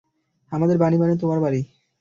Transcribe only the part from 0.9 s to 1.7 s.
মানে তোমার বাড়ি।